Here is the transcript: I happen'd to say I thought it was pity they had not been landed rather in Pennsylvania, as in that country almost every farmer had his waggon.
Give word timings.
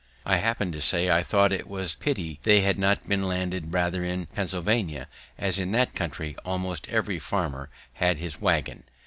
I 0.25 0.37
happen'd 0.37 0.73
to 0.73 0.81
say 0.81 1.11
I 1.11 1.21
thought 1.21 1.51
it 1.51 1.67
was 1.67 1.93
pity 1.93 2.39
they 2.41 2.61
had 2.61 2.79
not 2.79 3.07
been 3.07 3.21
landed 3.27 3.71
rather 3.71 4.03
in 4.03 4.25
Pennsylvania, 4.25 5.07
as 5.37 5.59
in 5.59 5.73
that 5.73 5.93
country 5.93 6.35
almost 6.43 6.87
every 6.89 7.19
farmer 7.19 7.69
had 7.93 8.17
his 8.17 8.41
waggon. 8.41 8.85